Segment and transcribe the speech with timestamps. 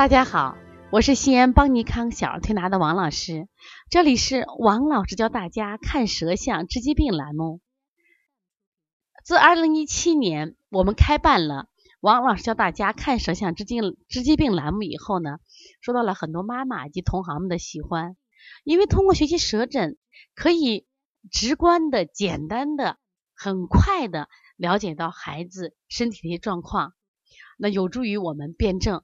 [0.00, 0.56] 大家好，
[0.90, 3.48] 我是西安邦尼康小儿推拿的王老师，
[3.90, 7.60] 这里是王老师教大家看舌象治疾病栏目。
[9.26, 11.68] 自二零一七年我们开办了
[12.00, 13.78] 王老师教大家看舌象治疾
[14.08, 15.36] 治疾病栏目以后呢，
[15.82, 18.16] 受到了很多妈妈及同行们的喜欢，
[18.64, 19.98] 因为通过学习舌诊，
[20.34, 20.86] 可以
[21.30, 22.96] 直观的、简单的、
[23.34, 26.94] 很快的了解到孩子身体的一些状况，
[27.58, 29.02] 那有助于我们辩证。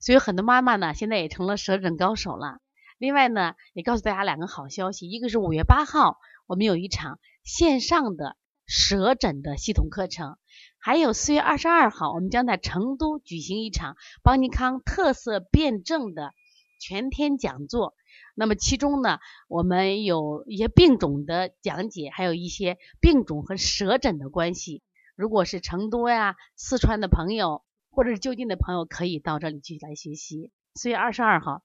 [0.00, 2.60] 所以很多妈妈呢，现在也成了舌诊高手了。
[2.98, 10.36] 另外呢，也告诉大家两个好消息，一个是五月八号我们有一场线上的舌诊的系统课程，
[10.78, 16.32] 还有四月二十二号我们将在成都举行一场邦尼康特色辩证的
[16.80, 17.94] 全天讲座。
[18.34, 19.18] 那么其中呢，
[19.48, 24.82] 我们有一些病种的讲解，还有一些病种和舌诊的关系。
[25.16, 27.62] 如果是成都呀、四川的朋友。
[27.98, 30.52] 或者是就近的朋友可以到这里去来学习。
[30.76, 31.64] 四月二十二号，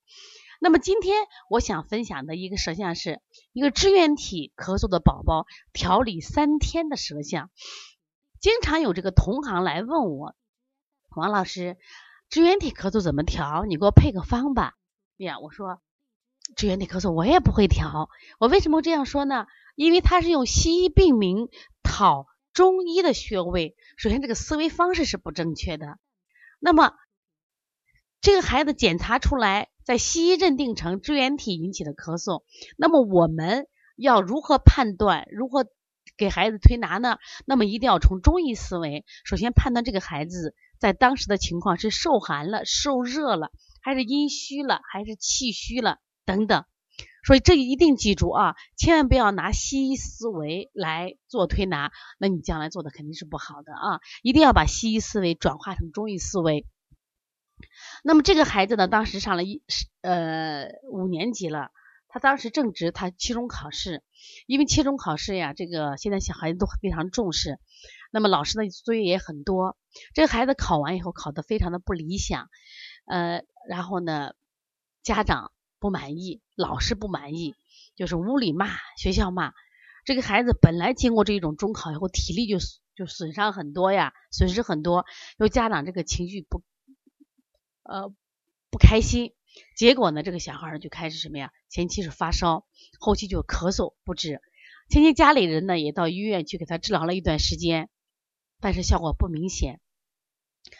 [0.59, 7.51] 那么今天我想分享的一个舌象是一个支原体咳嗽的宝宝调理三天的舌象。
[8.39, 10.33] 经常有这个同行来问我，
[11.15, 11.77] 王老师，
[12.31, 13.65] 支原体咳嗽怎么调？
[13.65, 14.73] 你给我配个方吧。
[15.17, 15.83] 呀，我说
[16.55, 18.09] 支原体咳嗽我也不会调。
[18.39, 19.45] 我为什么这样说呢？
[19.75, 21.49] 因为它是用西医病名
[21.83, 25.99] 讨中医的穴位，首先这个思维方式是不正确的。
[26.65, 26.93] 那么，
[28.21, 32.43] 这个孩子检查出来，在西医认定成支原体引起的咳嗽。
[32.77, 35.27] 那么我们要如何判断？
[35.29, 35.65] 如何
[36.15, 37.17] 给孩子推拿呢？
[37.45, 46.63] 那么一定要从中医思维，首先判断这个孩子在当时的情况是受寒了、受热了，还是阴虚了，还是气虚了等等。
[47.25, 54.01] 所以这一定记住啊，千万不要拿西医思维来做推拿，那你将来做的肯定是不好的啊！
[54.21, 56.67] 一定要把西医思维转化成中医思维。
[58.03, 59.63] 那么这个孩子呢，当时上了一
[60.01, 61.71] 呃五年级了，
[62.09, 64.03] 他当时正值他期中考试，
[64.45, 67.57] 因为期中考试呀，这个现在小孩子都非常重视，
[68.11, 69.77] 那么老师的作业也很多。
[70.13, 72.49] 这个孩子考完以后考得非常的不理想，
[73.05, 74.33] 呃，然后呢，
[75.03, 75.53] 家长。
[75.83, 77.55] 不满意，老师不满意，
[77.97, 79.51] 就是屋里骂，学校骂。
[80.05, 82.57] 这个孩子本来经过这种中考以后，体力就
[82.95, 85.05] 就损伤很多呀，损失很多。
[85.37, 86.63] 又家长这个情绪不
[87.83, 88.13] 呃
[88.71, 89.33] 不开心，
[89.75, 91.51] 结果呢，这个小孩就开始什么呀？
[91.67, 92.65] 前期是发烧，
[92.97, 94.39] 后期就咳嗽不止。
[94.87, 97.89] 前期家里人呢也到医院去给他治疗了一段时间，
[98.61, 99.81] 但是效果不明显。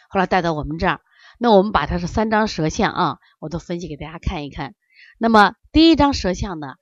[0.08, 1.02] 后来带到我们这儿，
[1.38, 4.74] 那我们把他是三张舌象啊，我都分析给大家看一看。
[5.18, 6.74] 那么第一张舌象呢，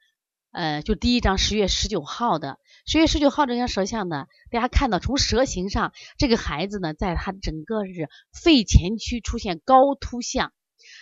[0.53, 10.53] 呃，就第一张十月十九号的，十月十九号这张舌象呢，大家看到从舌形上，这个孩子呢，在他整个是肺前区出现高凸象，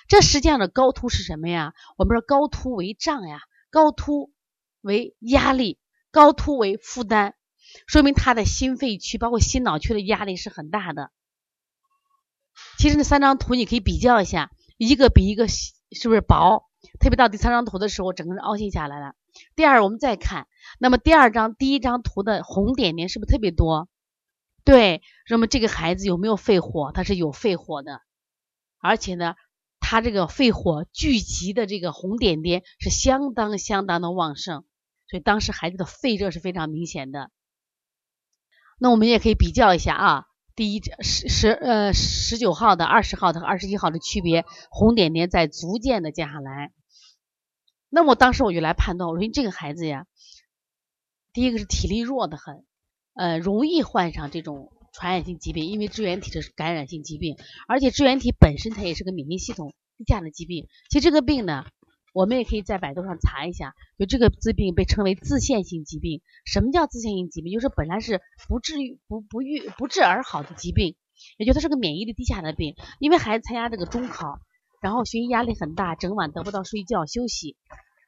[0.09, 1.73] 这实际上的高凸是什么呀？
[1.97, 4.33] 我们说高凸为胀呀，高凸
[4.81, 5.79] 为压力，
[6.11, 7.35] 高凸为负担，
[7.87, 11.11] 说明他的心肺区包括心脑区的压力是很大的。
[12.79, 15.73] 其实那三张图你可以比较一下，一个比一个是
[16.09, 16.70] 不是薄？
[16.99, 19.15] 特别到第三张图的时候，整个人凹陷下来了。
[19.55, 20.49] 第二，我们再看，
[20.79, 23.89] 那么第二张第一张图的红点点是不是特别多？
[24.65, 26.93] 对，那么这个孩子有没有肺火？
[26.93, 28.03] 他是有肺火的，
[28.79, 29.35] 而且呢，
[29.79, 34.65] 他这个肺火聚集的这个红点点是相当相当的旺盛，
[35.09, 37.31] 所以当时孩子的肺热是非常明显的。
[38.79, 46.73] 那我们也可以比较一下啊，第一十十呃十九号的、二十号的和二十一号的区别，红点点在逐渐的降下来。
[47.89, 50.07] 那么当时我就来判断，我说这个孩子呀，
[51.33, 52.65] 第一个是体力弱的很，
[53.15, 57.37] 呃，容易患上这种传染性疾病，因为支原体是感染性疾病，
[57.67, 60.69] 而且支原体本身它也是个免疫系统低下的疾病。
[60.91, 61.67] 其实这个病呢，
[62.13, 66.23] 我们也可以在百度上查一下，就这个疾病被称为自限性疾病。
[66.45, 67.53] 什么叫自限性疾病？
[67.53, 70.97] 就是本来是不治愈、不不愈、不治而好的疾病，
[71.39, 72.75] 也就它是个免疫力低下的病。
[72.99, 74.41] 因为孩子参加这个中考。
[74.83, 77.55] 然后学习压力很大，整晚得不到睡觉休息，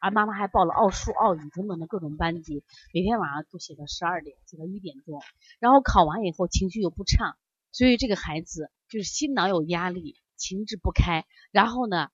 [0.01, 2.65] 而妈妈还报了奥数、奥语等等的各种班级，
[2.95, 5.21] 每天晚上都写到十二点，写到一点多。
[5.61, 7.37] 然后考完以后情绪又不畅，
[7.73, 11.27] 所以这个孩子就是心脑有压力，情志不开。
[11.51, 12.09] 然后呢，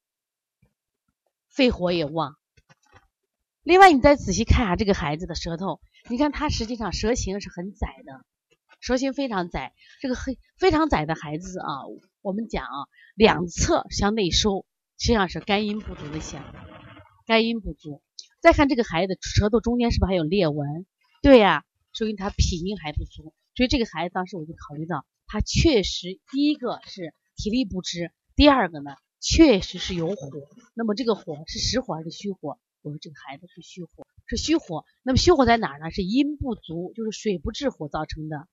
[1.49, 2.37] 肺火也旺。
[3.63, 8.25] 另外，你再仔细看下这个孩子的舌头，你看他实际上舌形是很窄的，
[8.81, 9.75] 舌形非常窄。
[10.01, 11.67] 这个很非常窄的孩子啊。
[12.23, 14.65] 我们讲啊，两侧向内收，
[14.99, 16.43] 实际上是肝阴不足的象，
[17.27, 18.03] 肝阴不足。
[18.41, 20.87] 再看这个孩子舌头中间是不是还有裂纹？
[21.23, 23.35] 对呀，说明他脾阴还不足。
[23.55, 30.31] 所以这个孩子当时我就考虑到，他确实第一个是体力不支，第二个呢确实是有火，
[30.75, 32.59] 那么这个火是实火还是虚火？
[32.83, 34.85] 我说这个孩子是虚火，是虚火。
[35.03, 35.91] 那么虚火在哪儿呢？
[35.91, 38.47] 是阴不足，就是水不制火造成的。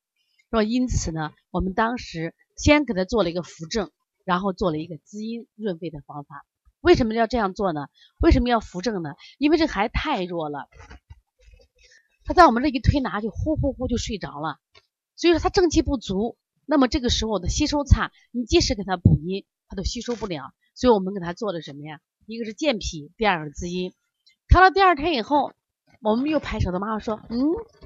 [0.49, 3.91] 说因此呢，我们当时先给他做了一个扶正，
[4.23, 6.45] 然后做了一个滋阴润肺的方法。
[6.81, 7.87] 为什么要这样做呢？
[8.19, 9.15] 为什么要扶正呢？
[9.37, 10.67] 因为这孩子太弱了，
[12.23, 14.59] 他在我们这一推拿就呼呼呼就睡着了，
[15.15, 16.37] 所以说他正气不足。
[16.65, 20.53] 那么这个时候的吸收差，你即使给他补阴，他都吸收不了。
[20.73, 21.99] 所以我们给他做的什么呀？
[22.25, 23.93] 一个是健脾，第二个滋阴。
[24.47, 25.53] 调到第二天以后，
[26.01, 27.39] 我们又拍舌头，妈妈说：“嗯，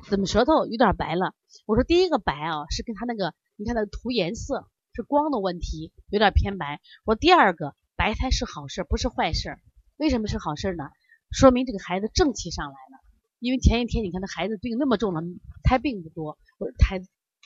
[0.10, 1.34] 怎么舌头有点白了？”
[1.68, 6.82] 我说：“第一个白啊，是跟他那个，你看那个涂颜色是光的问题，有点偏白。
[7.06, 9.58] 我说第二个白胎是好事，不是坏事。
[9.98, 10.90] 为什么是好事呢？
[11.32, 13.00] 说明这个孩子正气上来了。
[13.40, 15.22] 因为前一天你看那孩子病那么重了，
[15.64, 17.02] 胎并不多，我说胎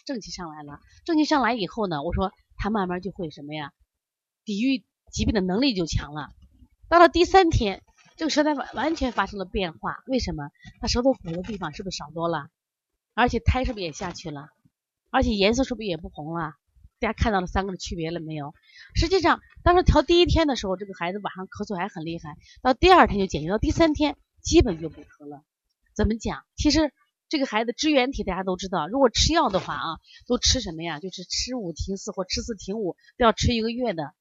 [0.06, 0.80] 正气上来了。
[1.06, 3.72] 正气上来以后呢，我说他慢慢就会什么呀，
[4.46, 6.30] 抵御疾病的能力就强了。
[6.90, 7.82] 到了第三天。
[8.16, 10.52] 这个舌苔完完全发生了变化，为什么？
[10.80, 12.48] 他舌头鼓的地方是不是少多了？
[13.16, 14.50] 而且苔是不是也下去了？
[15.10, 16.54] 而且颜色是不是也不红了？
[17.00, 18.54] 大家看到了三个的区别了没有？
[18.94, 25.44] 实际上，当时调第一天的时候，这个孩子晚上咳嗽还很厉害，到第二天就减轻，到第三天基本就不咳了。
[25.96, 26.46] 怎么讲？
[26.56, 26.94] 其实
[27.30, 29.98] 这个孩子支原体大家都知道，如果吃药的话啊，
[30.28, 31.00] 都吃什么呀？
[31.00, 34.14] 就是吃五停四或吃四停五，都要吃一个月的。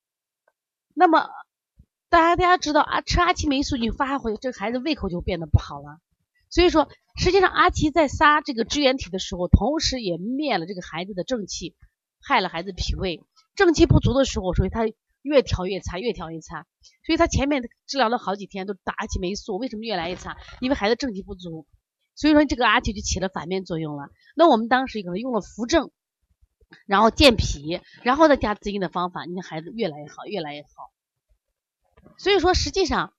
[0.95, 1.29] 那么。
[2.09, 5.99] 大家大家知道啊，吃阿奇霉素你发回这个孩子胃口就变得不好了。
[6.51, 11.75] 所以说，实际上阿奇在杀这个支原体的时候，同时也灭了这个孩子的正气，
[12.21, 13.23] 害了孩子脾胃。
[13.55, 14.83] 正气不足的时候，所以他
[15.23, 16.67] 越调越差，越调越差。
[17.07, 20.37] 所以他前面治疗了好几天都打阿奇霉素，为什么越来越差？
[20.61, 21.67] 因为孩子正气不足。
[22.15, 24.11] 所以说这个阿奇就起了反面作用了。
[24.37, 25.91] 那我们当时可能用了扶正，
[26.87, 30.91] 然后健脾，然后再加滋阴的方法，你的孩子越来越好，越来越好。
[32.19, 33.13] 所以说，实际上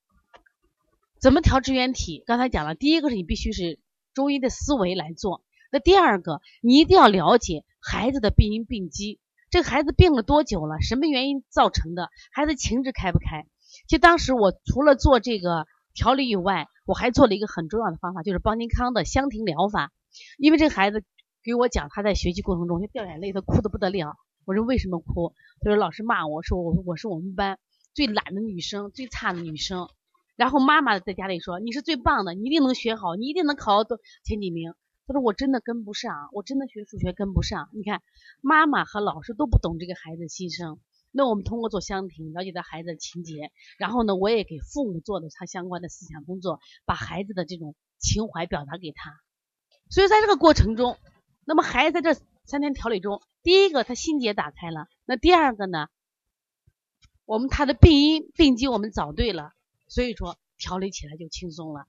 [1.19, 2.23] 怎么调支原体？
[2.25, 3.79] 刚才讲了，第一个是你必须是
[4.13, 5.43] 中医的思维来做。
[5.71, 9.19] 那第二个，你一定要了解孩子的病因病机。
[9.49, 10.81] 这个孩子病了多久了？
[10.81, 12.09] 什么原因造成的？
[12.31, 13.45] 孩子情志开不开？
[13.87, 19.91] 其实当时我除了做这个调理以外，我还做了一个很重要的方法，就是邦尼康的香庭疗法。
[20.37, 21.03] 因为这个孩子
[21.43, 24.15] 给我讲，他在学习过程中就掉眼泪，他哭的不得了。
[24.45, 25.33] 我说为什么哭？
[25.61, 27.59] 他说老师骂我说我我是我们班。
[27.95, 29.87] 最懒的女生，最差的女生，
[30.35, 34.73] 然后妈妈在家里说：“你是最棒的，你一定能学好，你一定能考到前几名。”
[35.05, 38.01] 他说：“我真的跟不上，我真的学数学跟不上。”你看，
[38.41, 40.79] 妈妈和老师都不懂这个孩子心声。
[41.11, 49.11] 那我们通过做香庭，了解到孩子的情节，然后呢，我也给父母做的他相关的思想工作，把孩子的这种情怀表达给他。
[49.91, 50.97] 所以在这个过程中，
[51.45, 55.87] 那么孩子在这三天调理中，第一个他心结打开了，那第二个呢？
[57.25, 59.53] 我们他的病因病机我们找对了，
[59.87, 61.85] 所以说调理起来就轻松了。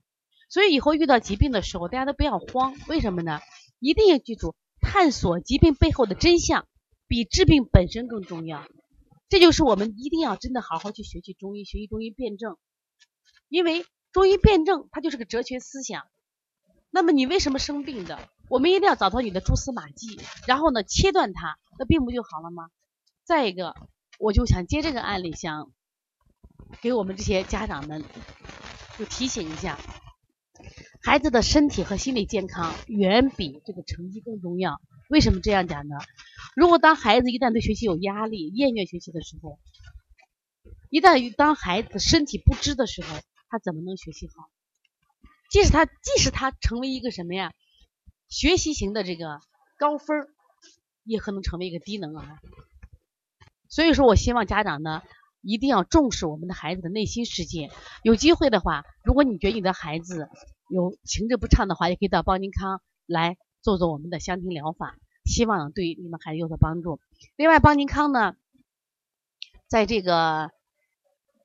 [0.47, 2.73] 所以以后遇到疾病的时候，大家都不要慌。
[2.87, 3.41] 为什么呢？
[3.79, 6.67] 一定要记住，探索疾病背后的真相，
[7.07, 8.65] 比治病本身更重要。
[9.27, 12.57] 这就是我们一定要真的好好去学习中医，学习中医辩证。
[13.49, 16.03] 因为中医辩证它就是个哲学思想。
[16.91, 18.29] 那么你为什么生病的？
[18.49, 22.69] 我们一定要找到你的蛛丝马迹，然后呢切断它，那病不就好了吗？
[23.23, 23.75] 再一个。
[24.17, 25.73] 我就想接这个案例，想
[26.79, 28.05] 给我们这些家长们
[28.97, 29.77] 就提醒一下，
[31.03, 34.79] 孩子的身体和心理健康远比这个成绩更重要。
[35.09, 35.97] 为什么这样讲呢？
[36.55, 39.59] 如果当孩子一旦对学习有压力、厌倦学习的时候，
[40.89, 44.49] 一旦当孩子身体不支的时候，他怎么能学习好？
[45.51, 47.51] 即使他即使他成为一个什么呀，
[48.27, 49.39] 学习型的这个
[49.77, 50.27] 高分，
[51.03, 52.39] 也可能成为一个低能儿。
[53.69, 55.03] 所以说我希望家长呢，
[55.41, 57.69] 一定要重视我们的孩子的内心世界。
[58.03, 60.29] 有机会的话，如果你觉得你的孩子
[60.69, 66.99] 有情志不畅的话，也可以到邦尼康来做做我们的香庭疗法，希望对你们孩子有所帮助。
[67.35, 68.35] 另外，邦尼康呢，
[69.67, 70.51] 在这个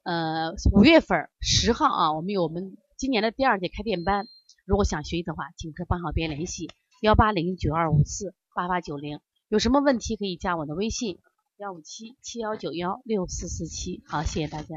[0.04, 4.26] 呃五月份十号啊，我们有我们今年的第二届开店班，
[4.70, 11.18] 如果想学习的话，请和班小编联系幺八零九二五四八八九零，有什么问题可以加我的微信。
[11.56, 14.76] 幺五七七幺九幺六四四七，好，谢谢大家。